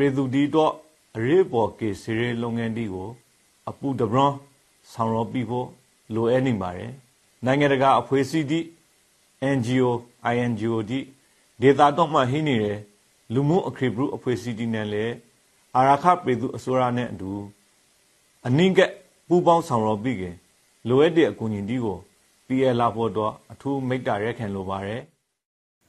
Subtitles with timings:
[0.00, 0.72] ပြည်သူဒီတော့
[1.16, 3.08] အရေးပေါ်ကေစီရေလုပ်ငန်းဒီကို
[3.70, 4.32] အပူတဘရွန်
[4.92, 5.66] ဆောင်ရောပြီးဖို့
[6.14, 6.92] လိုအပ်နေပါတယ်
[7.44, 8.60] နိုင်ငံတကာအဖွဲ့အစည်းဒီ
[9.56, 9.90] NGO
[10.34, 10.98] INGO ဒီ
[11.60, 12.78] ဒေတာတော့မှဟင်းနေတယ်
[13.32, 15.14] လူမှုအခရီးဘုအဖွဲ့အစည်းဒီနဲ့လည်း
[15.76, 17.30] အာရခပြည်သူအစိုးရနဲ့အတူ
[18.46, 18.80] အနည်းက
[19.28, 20.36] ပူးပေါင်းဆောင်ရောပြီးခင်
[20.88, 21.98] လိုအပ်တဲ့အကူအညီဒီကို
[22.46, 25.02] PL ဖို့တော့အထူးမိတ္တာရက်ခံလိုပါတယ်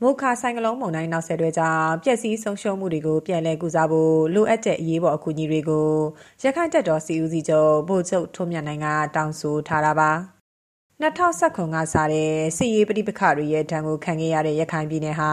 [0.03, 5.89] မိုခါဆိုင်ကလုန်းမုန်တိုင်းနောက်ဆက်တွဲကြောင့်ပျက်စီးဆုံးရှုံးမှုတွေကိုပြန်လည်ကုစားဖို့လိုအပ်တဲ့အရေးပေါ်အကူအညီတွေကို
[6.43, 10.11] ရခိုင်တပ်တော်စီဦးစီးချုပ်ဗိုလ်ချုပ်ထွန်းမြတ်နိုင်ကတောင်းဆိုထားတာပါ
[11.01, 15.31] 2019ကစားတဲ့စစ်ရေးပဋိပက္ခတွေရဲ့ဒဏ်ကိုခံခဲ့ရတဲ့ရခိုင်ပြည်နယ်ဟာ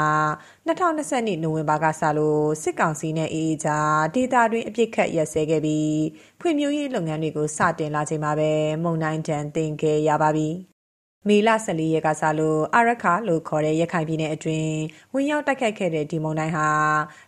[0.67, 5.99] 2020နိုဝင်ဘာကစလို့စစ်ကောင်စီနဲ့အေးအေးကြားဒေသတွင်းအပြစ်ခတ်ရက်စဲခဲ့ပြီး
[6.41, 8.51] ဖွံ့ဖြိုးရေးလုပ်ငန်းတွေကိုစတင်လာချိန်မှာပဲ
[8.83, 10.51] မုန်တိုင်းဒဏ်သင်ခဲ့ရပါပြီ။
[11.27, 14.75] မေလ ၁၄ ရက်ကစလို့ အာရက္ခလို့ခေါ်တဲ့ ရခိုင်ပြည်နယ်အတွင်း
[15.15, 16.69] ဝင်ရောက်တိုက်ခတ်ခဲ့တဲ့ ဒီမုန်တိုင်းဟာ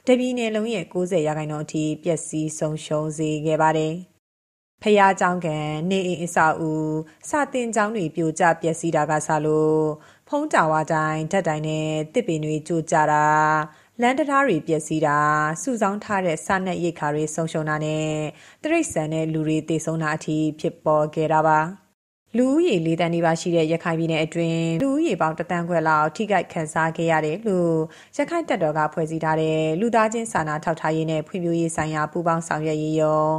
[0.07, 3.95] တပြည်နယ်လုံးရဲ့ ၉၀ ရာခိုင်နှုန်းအထိ ပျက်စီးဆုံးရှုံးစေခဲ့ပါတယ်။
[4.83, 6.73] ဘုရားကျောင်းကန်၊နေအိမ်အဆောက်အဦ၊
[7.29, 9.81] စာသင်ကျောင်းတွေ ပြိုကျပျက်စီးတာကစလို့
[10.29, 13.27] ဖုန်းတာဝါတိုင်၊ဓာတ်တိုင်နဲ့ သစ်ပင်တွေ ကျိုကျတာ၊
[14.01, 15.19] လမ်းတံတားတွေ ပျက်စီးတာ၊
[15.63, 18.09] စုဆောင်းထားတဲ့ စားနပ်ရိက္ခာတွေ ဆုံးရှုံးတာနဲ့
[18.63, 21.61] တိရစ္ဆာန်နဲ့ လူတွေ သေဆုံးတာအထိ ဖြစ်ပေါ်ခဲ့တာပါ။
[22.37, 27.75] လူဦးရေ၄တန်းနီးပါးရှိတဲ့ရခိုင်ပြည်နယ်အတွင်းလူဦးရေပေါင်းတသန်းခွဲလောက်ထိခိုက်ခံစားခဲ့ရတယ်လို့
[28.17, 33.31] ရခိုင်တပ်တော်ကဖွဲ့စည်းထားတဲ့လူသားချင်းစာနာထောက်ထားရေးနဲ့ဖွံ့ဖြိုးရေးဆိုင်ရာပူးပေါင်းဆောင်ရွက်ရေးရုံး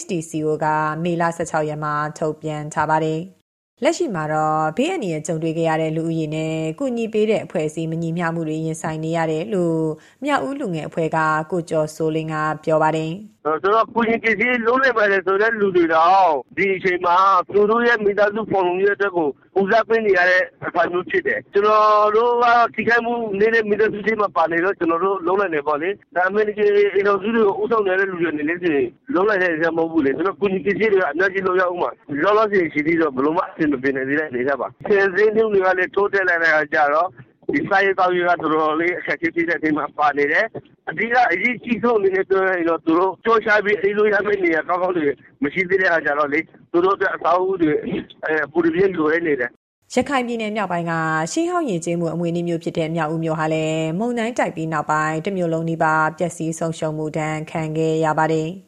[0.00, 0.66] HDCO က
[1.04, 3.20] မေလ16ရက်မှာထုတ်ပြန်ထားပါတယ်။
[3.84, 9.80] လက်ရှိမှာတော့ဘေးအန္တရာယ်ကြုံတွေ့ခဲ့ရတဲ့လူဦးရေနဲ့ကုညီပေးတဲ့အဖွဲ့အစည်းမညီမျှမှုတွေရင်ဆိုင်နေရတယ်လို့
[10.24, 11.18] မြောက်ဦးလူငယ်အဖွဲ့က
[11.50, 13.12] ကိုကျော်စိုးလင်းကပြောပါတယ်။
[13.44, 17.16] ဆိုတော့ကုညီပစ္စည်းလုံးလိုက်ပါတယ်ဆိုတဲ့လူတွေတော့ဒီအချိန်မှာ
[17.54, 19.28] သူတို့ရဲ့မိသားစုပုံလုံးရဲ့အတွက်ကို
[19.60, 26.52] ဦးစားပေးနေရတဲ့အခါမျိုးဖြစ်တယ်။ကျွန်တော်တို့ကတော့ထိခိုက်မှုနေတဲ့မိသားစုတွေမှာပါနေတော့ကျွန်တော်တို့လုံးလိုက်နေပေါ့လေ။ဒါပေမဲ့ဒီ
[26.94, 31.90] အိမ်တော်စုတွေကိုဥဆောင်နေတဲ့လူတွေအနေနဲ့ဆိုရင်လုံးလိုက်တဲ့အချက်မဟုတ်ဘူးလေ။ကျွန်တော်ကုညီပစ္စည်းတွေကအများကြီးလုံးရအောင်ပါ။
[32.22, 37.08] လောလောဆယ်ရှိသေးတော့ဘလို့မှအဆင်မပြေနိုင်သေးတဲ့အနေနဲ့ပါ။ဆယ်စင်းတွေကလည်းထိုးတက်လာတဲ့အခါကျတော့
[37.52, 40.44] ဒီစာရေးတောက်ရေးကတော်တော်လေးအခက်အခဲဖြစ်တဲ့အချိန်မှာပါနေတယ်။
[40.90, 45.06] အဓိကအရေးကြီးဆုံးအနေနဲ့ပြောရင်တော့သူတို့ကြောချပြီးအေးလို့ရမယ့်နေရာကောင်းကောင်းတွေ
[45.42, 46.40] မရှိသေးတဲ့အခါကျတော့လေ
[46.72, 47.72] သူတို့အတွက်အသာအုပ်တွေ
[48.24, 49.50] အဲပူရင်းလိုရနေတယ်
[49.94, 50.92] ရခိုင်ပြည်နယ်မြောက်ပိုင်းက
[51.32, 58.50] ရှေးဟောင်းရင်ကျေးမှုအမွေအနှစ်မျိုးဖြစ်တဲ့မြောက်ဦးမြို့ဟာလည်းမုန်တိုင်းတိုက်ပြီးနောက်ပိုင်းတမျိုးလုံးနီးပါးပျက်စီးဆုံးရှုံးမှုဒဏ်ခံခဲ့ရပါတယ်။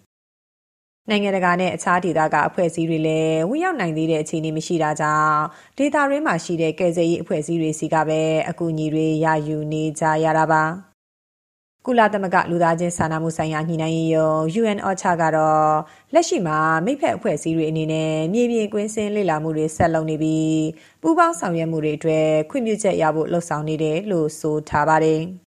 [1.10, 5.38] နိုင်ငံတကာနဲ့ အခြားဒေသက အဖွဲ့အစည်းတွေလည်း ဝင်ရောက်နိုင်သေးတဲ့အခြေအနေ မရှိတာကြောင့်
[5.78, 10.64] ဒေသရင်းမှာရှိတဲ့ ကယ်ဆယ်ရေးအဖွဲ့အစည်းတွေစီကပဲ အကူအညီတွေ ရယူနေကြရတာပါ
[11.86, 15.70] ကုလသမဂ္ဂ လူသားချင်းစာနာမှုဆိုင်ရာ ညှိနှိုင်းရေးရုံး UN OCHA ကတော့
[16.14, 20.60] လက်ရှိမှာ မိဖက်အဖွဲ့အစည်းတွေအနေနဲ့ မြေပြင်ကွင်းစင်းလေ့လာမှုတွေ ဆက်လုပ်နေပြီး
[21.02, 25.22] ပူးပေါင်းဆောင်ရွက်မှုတွေအတွက် ခွင့်ပြုချက်ရဖို့လှုံ့ဆော်နေတယ်လို့ ဆိုထားပါတယ်။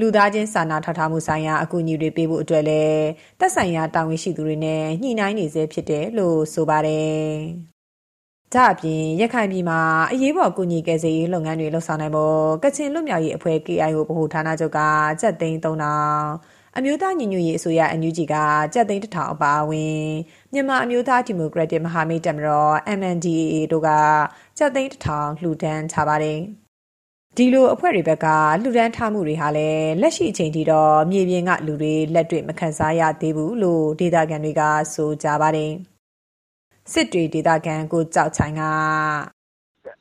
[0.00, 3.04] လူသားချင်းစာနာထောက်ထားမှုဆိုင်ရာအကူအညီတွေပေးဖို့အတွက်လည်း
[3.40, 7.26] သက်ဆိုင်ရာတာဝန်ရှိသူတွေနဲ့ညှိနှိုင်းနေစေဖြစ်တယ်လို့ဆိုပါတယ်။
[8.54, 9.80] ဒါအပြင်ရခိုင်ပြည်မှာ
[10.12, 14.78] အရေးပေါ်ကူညီကယ်ဆယ်ရေးလုပ်ငန်းတွေလှုပ်ဆောင်နိုင်ဖို့ကချင်လွတ်မြောက်ရေးအဖွဲ့ KIO ဗဟိုဌာနချုပ်က
[15.20, 18.34] စက်သိန်း3000အမျိုးသားညီညွတ်ရေးအစိုးရ NUG က
[18.74, 20.02] စက်သိန်း1000အပါအဝင်
[20.52, 23.88] မြန်မာအမျိုးသားဒီမိုကရက်တစ်မဟာမိတ်တပ်မတော် MNDAA တို့က
[24.58, 26.40] စက်သိန်း1000လှူဒန်းထားပါတယ်။
[27.40, 28.26] ဒီလိုအဖွဲ့တွေဘက်က
[28.62, 34.62] လှူဒန်းထားမှုတွေဟာလည်းလက်ရှိအချိန်ထိတော့မြေပြင်ကလူတွေလက်တွေ့မခံစားရသေးဘူးလို့ဒေတာကန်တွေက
[34.94, 35.72] ဆိုကြပါတယ်
[36.92, 38.62] စစ်တွေဒေတာကန်ကိုကြောက်ချိုင်က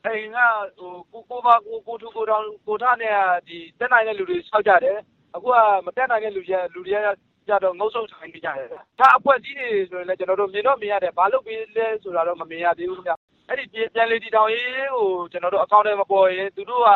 [0.05, 0.37] အိမ်က
[0.77, 3.15] ဟိုကိုကိုပါကိုကိုထူကိုတောင်ကိုထနဲ့
[3.47, 4.97] ဒီတက်နိုင်တဲ့လူတွေဆောက်ကြတယ်
[5.35, 7.07] အခုကမတက်နိုင်တဲ့လူတွေလူတွေက
[7.47, 8.67] ကြတော့ငုတ်ဆုပ်ထိုင်နေကြတယ်
[8.99, 13.13] ဒါအဖွဲကြီးတွေဆိုရင်လည်းကျွန်တော်တို့မြင်တော့မြင်ရတယ်ဘာလို့ပြီးလဲဆိုတာတော့မမြင်ရသေးဘူးခင်ဗျ
[13.49, 16.89] အဲ့ဒီပြန်လေတီတောင်ရေးကိုကျွန်တော်တို့အကောင့်ထဲမပေါ်ရင်သူတို့က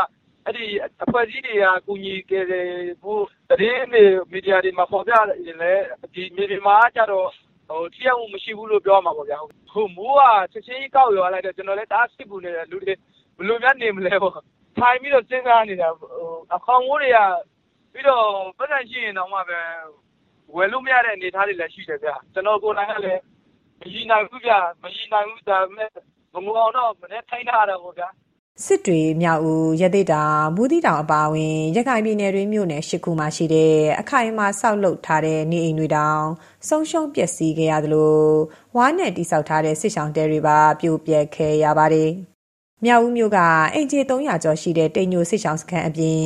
[0.45, 0.65] အဲ့ဒီ
[1.03, 2.67] အဖွဲ့အစည်းတွေကကူညီခဲ့တယ်
[3.01, 5.25] ဖို့သတင်းတွေမီဒီယာတွေမှာပေါ်ပြရင်
[5.61, 5.83] လည်း
[6.13, 7.27] ဒီမြေပြင်မှာကြတော့
[7.67, 9.39] ဟိုထိရောက်မှုမရှိဘူးလို့ပြောမှာပေါ့ဗျာ
[9.73, 10.21] ဟိုမိုးက
[10.51, 12.93] ချက်ချင်းကောက်ရွာလိုက်တော့ကျွန်တော်လည်းတအားစစ်ပူနေတယ်လူတွေ
[13.37, 14.33] ဘယ်လိုများနေမလဲပေါ့
[14.77, 16.09] ထိုင်ပြီးတော့စဉ်းစားနေတာဟို
[16.55, 17.19] အခေါင်မိုးတွေက
[17.93, 18.25] ပြီးတော့
[18.57, 19.59] ပတ်စံရှိရင်တော့မှပဲ
[20.55, 23.21] ဝယ်လို့မရတဲ့အနေအထားတွေလည်းရှိတယ်ဗျာကျွန်တော်ကိုယ်တိုင်ကလည်း
[23.79, 25.89] မရည်နိုင်ဘူးဗျာမရည်နိုင်ဘူးဒါပေမဲ့
[26.33, 28.09] မငုံအောင်တော့မနေ့ထိုင်းထားတာပေါ့ဗျာ
[28.65, 30.23] စစ်တွေမြောက်ဦးရသေးတာ
[30.55, 36.23] ဘူးတီတောင်အပါအဝင်ရခိုင်ပြည်နယ်တွင်မြို့နယ်၈ခုမှရှိတဲ့အခိုင်အမာဆောက်လုပ်ထားတဲ့နေအိမ်တွေတောင်
[36.67, 38.19] ဆုံးရှုံးပျက်စီးခဲ့ရသလို
[38.75, 42.11] ဝါးနဲ့တိဆောက်ထားတဲ့စစ်ဆောင်တဲတွေပါပြိုပျက်ခဲ့ရပါတယ်။
[42.85, 43.39] မြောက်ဦးမြို့က
[43.73, 46.23] အင်ဂျီ300ကျော်ရှိတဲ့တိမ်ညိုစစ်ဆောင်စခန်းအပြင်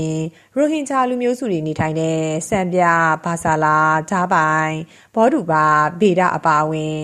[0.55, 2.81] ရိုဟင်ဂျာလူမျိုးစုတွေနေထိုင်တဲ့စံပြ
[3.25, 3.77] ဘာဆာလာ
[4.09, 4.75] ဂျားပိုင်
[5.15, 5.65] ဘောဒူပါ
[6.01, 6.99] ဗေဒအပါအဝင်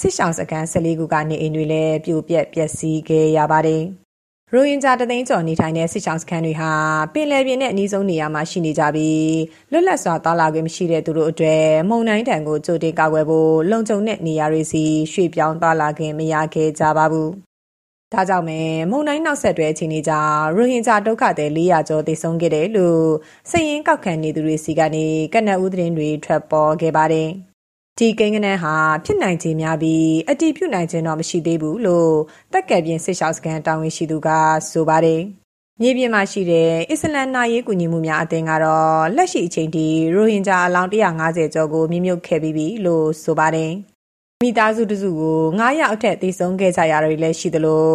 [0.00, 3.84] စစ်ဆောင်စခန်း14ခုကနေအိမ်တွေလည်းပြိုပျက်ပျက်စီးခဲ့ရပါတယ်။
[4.54, 6.72] ရိုဟင်ဂျာတသိန်းကျော်နေထိုင်တဲ့စစ်ချောင်းစခန်းတွေဟာ
[7.14, 9.36] ပင်လယ်ပြင်နဲ့အနီးဆုံးနေရာမှာရှိနေကြပြီး
[9.72, 14.82] လွတ်လပ်စွာသွားလာခွင့်မရှိတဲ့သူတို့အတွက်မုန်တိုင်းတံကိုကြိုတင်ကာကွယ်ဖို့လုံခြုံတဲ့နေရာတွေစီ
[15.12, 17.28] ရွှေ့ပြောင်းသွားလာခွင့်မရခဲ့ကြပါဘူး။
[18.12, 18.60] ဒါကြောင့်မဲ
[18.90, 23.04] မုန်တိုင်းနောက်ဆက်တွဲအခြေအနေကြောင့်ရိုဟင်ဂျာဒုက္ခသည်400ကျော်သေဆုံးခဲ့တယ်လို့
[23.50, 27.30] စည်ရင်ကောက်ခံနေသူတွေစီကနေကနအူးသတင်းတွေထွက်ပေါ်ခဲ့ပါတယ်။
[28.00, 32.12] ဒီကိန်းဂဏန်းဟာဖြစ်နိုင်ခြေများပြီးအတည်ပြုနိုင်ခြင်းတော့မရှိသေးဘူးလို့
[32.52, 34.28] တက်ကယ်ပြင်စစ်ရှောက်စကန်တာဝန်ရှိသူက
[34.70, 35.20] ဆိုပါတယ်။
[35.80, 43.72] မြေပြင်မှာရှိတဲ့အစ္စလမ်နာရေးကူညီမှုများအသင်းကတော့လက်ရှိအချိန်ထိရိုဟင်ဂျာအလောင်း150ကျော်ကိုမြင့်မြုပ်ခဲ့ပြီးပြီလို့ဆိုပါတယ်။
[44.42, 47.88] မိသားစုတစုကို9ရက်အထက်သေဆုံးခဲ့ကြရတွေလည်းရှိသလို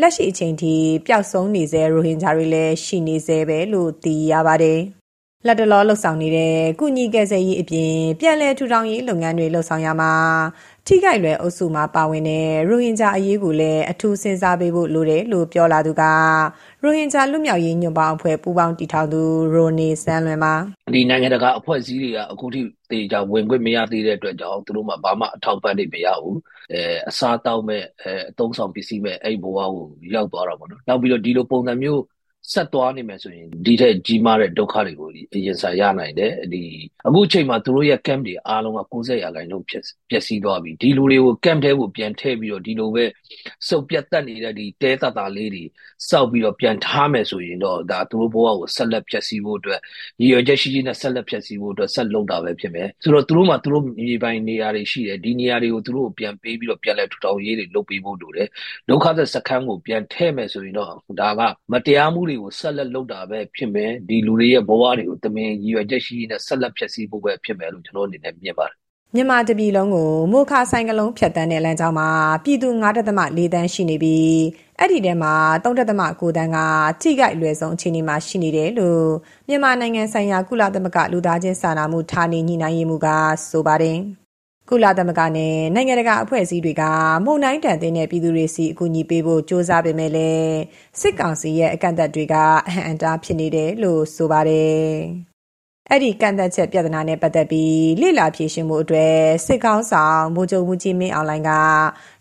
[0.00, 0.74] လက်ရှိအချိန်ထိ
[1.06, 4.80] ပျောက်ဆုံးနေစေရိုဟင်ဂျာတွေလည်းရှိနေစေပဲလို့သိရပါတယ်။
[5.46, 10.12] လက်တလောလှုပ်ဆောင်နေတဲ့ကုညီကယ်ဆယ်ရေးအပြင်ပြည်လဲထူထောင်ရေးလုပ်ငန်းတွေလှုပ်ဆောင်ရမှာ
[10.86, 16.02] ထိခိုက်လွယ်အုပ်စုမှာပါဝင်တဲ့ရိုဟင်ဂျာအရေးကိုလည်းအထူးစဉ်းစားပေးဖို့လိုတယ်လို့ပြောလာသူက
[16.82, 19.22] ရိုဟင်ဂျာလူမျိုးရေးညွန့်ပေါင်းအဖွဲ့ပူးပေါင်းတည်ထောင်သူ
[19.54, 20.54] ရိုနေဆန်းလွင်ပါ
[20.94, 22.60] ဒီနိုင်ငံတကာအဖွဲ့အစည်းတွေကအခုထိ
[22.90, 26.38] တေချာဝင်ခွင့်မရသေးတဲ့အတွက်ကြောင့်သူတို့မှဘာမှအထောက်ပံ့တွေမရဘူး
[26.72, 32.02] အဲအစားတောက်မဲ့အဲအသုံးဆောင်ပစ္စည်းမဲ့အဲ့ဘဝကိုရောက်သွားတာပေါ့နော်နောက်ပြီးတော့ဒီလိုပုံစံမျိုး
[32.52, 35.08] ဆက်သွားနေမယ်ဆိုရင်ဒီထက်ကြီးမားတဲ့ဒုက္ခတွေကို
[35.46, 36.62] ရင်ဆိုင်ရနိုင်တယ်ဒီ
[37.06, 43.04] အခုအချိန်မှာသူတို့ရဲ့ camp တွေအားလုံးက90ရာခိုင်နှုန်းဖြစ်ပျက်စီးသွားပြီဒီလူတွေကို camp ထဲကိုပြန်ထည့်ပြီးတော့ဒီလိုပဲ
[43.68, 45.64] စုပ်ပြတ်တက်နေတဲ့ဒီတဲတတာလေးတွေ
[46.08, 49.80] စောက်ပြီးတော့ပြန်ထားမယ်ဆိုရင်တော့ဒါသူတို့ဘဝကိုဆက်လက်ပျက်စီးဖို့အတွက်
[50.20, 58.48] ရည်ရွယ်ချက်ရှိရှိနဲ့ဆက်လက်ပျက်စီးဖို့အတွက်ဆက်လုပ်တာပဲဖြစ်မယ်ဆိုတော့သူတို့မှသူတို့မြေပိုင်နေရာတွေရှိတယ်ဒီနေရာတွေကိုသူတို့ပြန်ပေးပြီးတော့ပြန်လဲထူထောင်ရေးတွေလုပ်ပေးဖို့လိုတယ်
[58.88, 60.88] ဒုက္ခသက်စခန်းကိုပြန်ထည့်မယ်ဆိုရင်တော့
[61.20, 61.40] ဒါက
[61.72, 68.76] မတရားမှုတွေကိုဆက်လက်လုပ်တာပဲဖြစ်မယ်ဒီလူတွေရဲ့ဘဝတွေကိုတမင်ရည်ရွယ်ချက်ရှိရှိနဲ့ဆက်လက်ဖျက်ဆီးဖို့ပဲဖြစ်မယ်လို့ကျွန်တော်အနေနဲ့မြင်ပါတယ်
[69.16, 72.08] မြန်မာတပြည်လုံးကိုမိုခါဆိုင်ကလုံးဖြတ်တန်းတဲ့လမ်းကြောင်းမှာ
[72.44, 72.68] ပြည်သူ
[73.12, 74.34] 9.4တန်းရှိနေပြီး
[74.78, 75.34] အဲ့ဒီထဲမှာ
[75.64, 76.58] 3.9တန်းက
[77.00, 79.06] ထိခိုက်လွယ်ဆုံးအခြေအနေမှာရှိနေတယ်လို့
[79.48, 83.08] မြန်မာနိုင်ငံဆိုင်ရာကုလသမဂ္ဂလူသားချင်းစာနာမှုဌာနေညှိနှိုင်းရေးမှူးက
[83.50, 83.98] ဆိုပါတယ်။
[84.68, 86.82] ကုလသမဂ္ဂနဲ့နိုင်ငံတကာအဖွဲ့အစည်းတွေက
[87.24, 90.56] မုံတိုင်းတန်တဲ့ပြည်သူတွေစီအကူအညီပေးဖို့စ조사ပေမဲ့လည်း
[91.00, 92.34] စစ်ကောင်စီရဲ့အကန့်အသတ်တွေက
[92.68, 94.84] အဟံအတားဖြစ်နေတယ်လို့ဆိုပါတယ်။
[95.90, 99.16] အဲ့ဒီကန့်သက်ချက်ပြဿနာနဲ့ပတ်သက်ပြီးလိလာဖြေရှင်းမှုအတွက်
[99.46, 101.50] စစ်ကောင်းဆောင်ဗိုလ်ချုပ်မှုကြီးမင်းအောင်လိုင်းက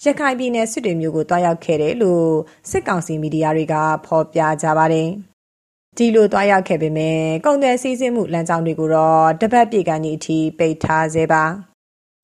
[0.03, 2.29] ရခိုင်ပြည်နယ်စစ်တွေမျိုးကိုတွားရောက်ခဲ့တယ်လို့
[2.69, 3.75] စစ်ကောင်စီမီဒီယာတွေက
[4.05, 5.09] ဖော်ပြကြပါတယ်။
[5.97, 11.45] ဒီလိုတွားရောက်ခဲ့ပေမဲ့ကုန်သွယ်စည်းစိမ်မှုလမ်းကြောင်းတွေကိုတော့တပတ်ပြေကန်ကြီးအထိပိတ်ထားစေပါ။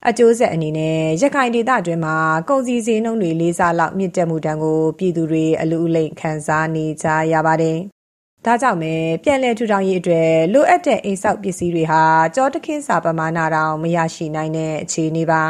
[0.08, 2.16] အကျိုးဆက်အနေနဲ့ရခိုင်ဒေသအတွင်းမှာ
[2.48, 7.78] ကုန်စည်စည်နှုန်းတွေလေးစားလောက်မြင့်တက်မှုတန်းကိုပြည်သူတွေအလူအလိမ့်ခံစားနေကြရပါတယ်။
[8.44, 12.02] ဒါကြောင့်ပဲပြည်လဲထူထောင်ရေးအတွက်လိုအပ်တဲ့အိမ်ဆောက်ပစ္စည်းတွေဟာ
[12.34, 15.42] ကြောတခင်းစာပမာဏတောင်မရရှိနိုင်တဲ့အခြေအနေပါ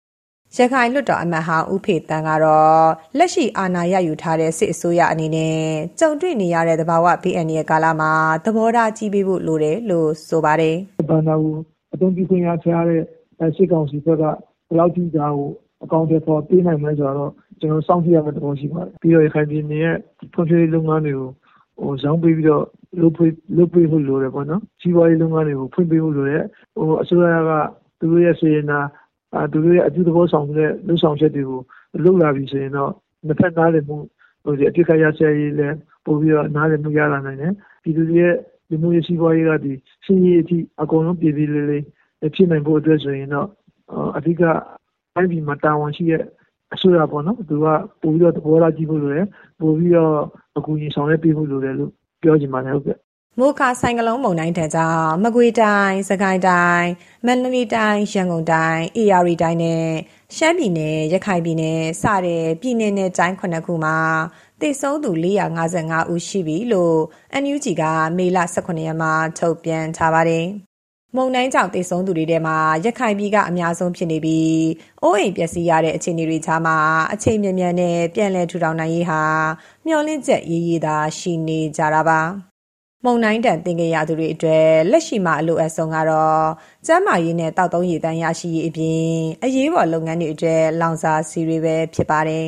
[0.56, 2.84] ။ရခိုင်လွတ်တော်အမတ်ဟောင်းဦးဖေတန်းကတော့
[3.18, 5.58] လက်ရှိအာဏာရယူထားတဲ့စစ်အစိုးရအနေနဲ့
[6.00, 8.12] ကြုံတွေ့နေရတဲ့သဘာဝ BN ရဲ့ကာလမှာ
[8.44, 10.76] သဘောထားကြီးပေးဖို့လိုတယ်လို့ဆိုပါတယ်။
[11.10, 11.54] ဘာသာကို
[11.94, 13.19] အသုံးပြုခွင့်ရချတဲ့
[13.56, 14.36] စစ်ကောင်စီဘက်က ဘယ်
[14.78, 15.50] လောက်ထိဒါကို
[15.84, 19.96] အကောင်အထည်ဖော်ပေးနိုင်မလဲဆိုတာတော့ ကျနော်တို့ စောင့်ကြည့်ရမယ့်သဘောရှိပါတယ်။ပြီးတော့ ရခိုင်ပြည်နယ်ရဲ့
[20.32, 22.64] ဖွံ့ဖြိုးရေးလုပ်ငန်းတွေကို ဇောင်းပေးပြီးတော့
[23.00, 23.14] လုပ်
[23.74, 26.44] ပေးဖို့လိုတယ်ပေါ့နော်။စီးပွားရေးလုပ်ငန်းတွေကို ဖွင့်ပေးဖို့လိုတယ်။
[27.02, 27.50] အစိုးရက
[27.98, 28.80] သူတို့ရဲ့ စေတနာ၊
[29.52, 31.60] သူတို့ရဲ့ အပြုသဘောဆောင်တဲ့ လုပ်ဆောင်ချက်တွေကို
[32.04, 32.92] လုပ်လာပြီဆိုရင်တော့
[33.26, 33.96] နှစ်ဘက်နားလည်မှု
[34.44, 38.34] အပစ်အခတ်ရပ်စဲရေးလည်း ပိုပြီးတော့ နားလည်မှုရလာနိုင်တယ်။ပြည်သူတွေရဲ့
[38.70, 39.50] လူမှုရေး စီးပွားရေးက
[40.04, 41.84] ရှေ့ရေးအထိ အကုန်လုံးပြေပြေလည်လည်
[42.34, 43.48] ဖြစ်နိုင်ဖို့အတွက်ဆိုရင်တော့
[44.16, 44.42] အဓိက
[45.14, 46.24] တိုင်းပြည်မှာတာဝန်ရှိတဲ့
[46.74, 47.66] အစိုးရပေါ့နော်သူက
[48.02, 49.26] ပိုပြီးတော့သဘောထားကြည့်ဖို့လိုတယ်
[49.60, 50.14] ပိုပြီးတော့
[50.58, 51.90] အကူအညီဆောင်ရွက်ပေးဖို့လိုတယ်လို့
[52.22, 52.98] ပြောချင်ပါတယ်ဟုတ်ကဲ့
[53.38, 56.90] မိုခါဆိုင်ကလုံးမုန်တိုင်းထံကြောင့်မကွေတိုင်းစကိုင်းတိုင်း
[57.26, 59.86] မန္တလေးတိုင်းရန်ကုန်တိုင်းအေရရီတိုင်းနဲ့
[60.36, 63.96] ရှမ်းပြည်နယ်ရခိုင်ပြည်နယ်စတဲ့ပြည်နယ်နဲ့တိုင်းခုနှစ်ခုမှာ
[64.60, 65.10] တေဆုံးသူ
[65.62, 66.98] 455ဦးရှိပြီလို့
[67.42, 67.84] NUG က
[68.16, 70.46] မေလ18ရက်မှာထုတ်ပြန်ထားပါတယ်
[71.16, 74.60] မုံတိုင်းကြောင့်တေဆုံးသူတွေထဲမှာ ရခိုင်ပြည်က အများဆုံးဖြစ်နေပြီး
[75.02, 76.76] အိုးအိမ်ပျက်စီးရတဲ့ အခြေအနေတွေကြားမှာ
[77.12, 79.22] အချိန်မြန်မြန်နဲ့ ပြန်လည်ထူထောင်နိုင်ရေးဟာ
[79.86, 82.20] မျှော်လင့်ချက်ရေးရေးသာ ရှိနေကြတာပါ
[83.04, 86.44] မုံတိုင်းတန်တင်ကြရသူတွေအတွက် လက်ရှိမှာ အလိုအပ်ဆုံးကတော့
[86.86, 89.04] ကျန်းမာရေးနဲ့တောက်သုံးရည်တန်းရရှိရေးအပြင်
[89.44, 92.46] အရေးပေါ်လုပ်ငန်းတွေအတွက် လောင်စာစီတွေပဲ ဖြစ်ပါတယ်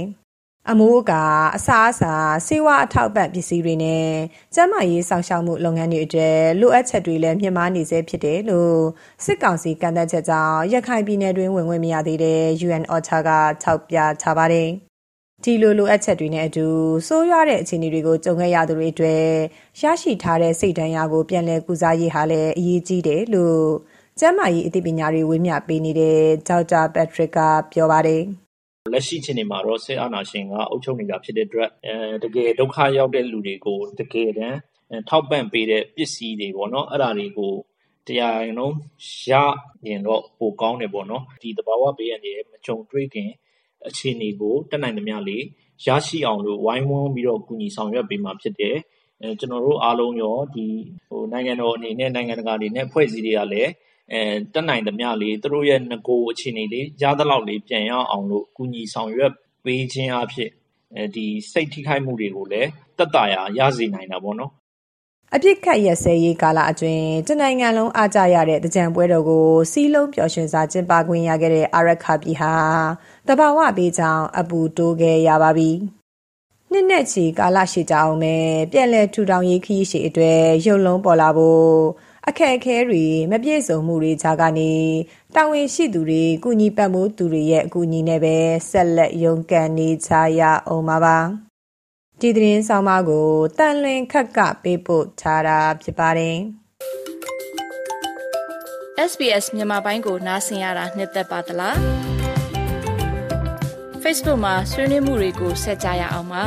[0.71, 1.25] အမိုးအကာ
[1.57, 2.14] အစားအစာ
[2.47, 4.09] စေဝါအထောက်ပံ့ပစ္စည်းတွေနဲ့
[4.54, 8.78] ကျန်းမာရေးဆောင်ရှောက်မှုလုပ်ငန်းတွေအတွက်လိုအပ်ချက်တွေလည်းမြင့်မားနေစေဖြစ်တယ်လို့
[9.25, 13.31] စစ်ကောင်စီကန့်သက်ချက်ကြောင့်ရခိုင်ပြည်နယ်တွင်းဝင်ခွင့်မရသေးတဲ့ UN OCHA က
[13.62, 14.69] ထောက်ပြထားပါတယ်။
[15.45, 16.66] ဒီလိုလိုအပ်ချက်တွေနဲ့အတူ
[17.09, 19.25] စိုးရွားတဲ့အခြေအနေတွေကိုကြုံခဲ့ရသူတွေအတွက်
[19.83, 23.62] ရရှိထားတဲ့စိတ်ဓာတ်ရာကိုပြန်လည်ကုစားရေးဟာလည်းအရေးကြီးတယ်လို့
[24.19, 27.38] ကျန်းမာရေးအသိပညာတွေဝေမျှပေးနေတဲ့ဒေါက်တာပက်ထရစ်က
[27.73, 28.25] ပြောပါတယ်။
[28.91, 31.71] လက်ရှိအခြေအနေမှာတော့ စစ်အာဏာရှင်က အုပ်ချုပ်နေတာဖြစ်တဲ့အတွက်
[32.25, 34.59] တကယ်ဒုက္ခရောက်တဲ့လူတွေကို တကယ်တမ်း
[35.09, 37.53] ထောက်ပံ့ပေးတဲ့ပစ္စည်းတွေပေါ့နော်။အဲဒါတွေကို
[38.07, 38.77] ၁၀၀ ရာခိုင်နှုန်း
[39.31, 39.33] ရ
[39.89, 43.31] ရင်တော့ ပိုကောင်းတယ်ပေါ့နော်။ဒီသဘာဝဘေးအန္တရာယ် မကြုံတွေ့ခင်
[43.89, 45.45] အခြေအနေကို တတ်နိုင်သမျှလေး
[45.87, 48.77] ရရှိအောင်လို့ ဝိုင်းဝန်းပြီးတော့ ကူညီဆောင်ရွက်ပေးမှာဖြစ်တယ်။
[49.41, 50.37] ကျနော်တို့အားလုံးရော
[51.33, 53.71] နိုင်ငံတော်အနေနဲ့ နိုင်ငံတကာအနေနဲ့ အဖွဲ့အစည်းတွေကလည်း
[54.54, 59.32] တတ်နိုင်သမျှလေးသူတို့ရဲ့နဂိုအခြေအနေလေးရသလောက်လေးပြန်ရအောင်လို့ကူညီဆောင်ရွက်
[59.64, 60.50] ပေးခြင်းအားဖြင့်
[61.52, 62.68] စိတ်ထိခိုက်မှုတွေကိုလည်း
[62.99, 64.50] သက်သာရာရစေနိုင်တာပေါ့နော်။
[65.35, 72.52] အပစ်အခတ်ရပ်စဲရေးကာလအတွင်းတနိုင်ငံလုံးအားကျရတဲ့သင်္ကြန်ပွဲတော်ကိုစည်းလုံးပျော်ရွှင်စွာကျင်းပခွင့်ရခဲ့တဲ့အာရက္ခပြည်ဟာ
[73.26, 75.71] သဘာဝဘေးကြောင့်အပူတိုးခဲ့ရပါပြီ။
[76.73, 78.35] နှစ်နဲ့ချီကာလရှည်ကြာအောင်ပဲ
[78.73, 81.66] ပြန်လည်ထူထောင်ရေးခရီးရှည်အတွက်ရုပ်လုံးပေါ်လာဖို့
[82.29, 84.73] အခက်အခဲတွေမပြည့်စုံမှုတွေကြားကနေ
[85.35, 88.37] တာဝန်ရှိသူတွေကုညီပံ့ပိုးသူတွေရဲ့အကူအညီနဲ့ပဲ
[88.71, 90.11] ဆက်လက်ရုန်းကန်နေကြ
[90.41, 91.19] ရအောင်ပါပါ
[92.21, 96.37] ဒီသတင်းဆောင်မကိုတန်လွင်ခက်ကပေးပို့ထားတာဖြစ်ပါတယ်
[99.11, 101.76] SBS မြန်မာပိုင်းကိုနားဆင်ရတာနှစ်သက်ပါတလား
[104.02, 106.45] Facebook မှာဆွေးနွေးမှုတွေကိုဆက်ကြရအောင်ပါ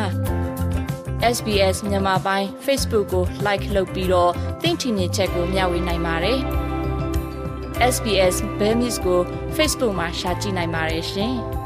[1.35, 6.39] SBS မြန်မာပိုင်း Facebook ကို like လုပ်ပြီးတော့သ င်ချင်တဲ့ချက်ကိုမျှဝေနိုင်ပါတယ်။
[7.93, 9.19] SBS Bemis ကို
[9.55, 11.35] Facebook မှာ share ကြည့်နိုင်ပါတယ်ရှင်။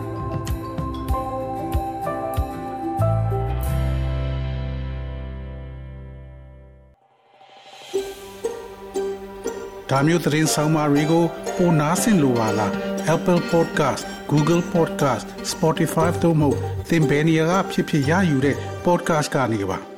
[9.90, 11.24] ဒါမျိုးသတင်းဆောင်မာတွေကို
[11.56, 12.72] ပိုနားဆင်လိုပါလား
[13.16, 16.50] Apple Podcast Google Podcast Spotify တို့မှာ
[16.90, 19.89] သင်ပင်ရာဖြစ်ဖြစ်ရယူတဲ့ podcast ကနေပါ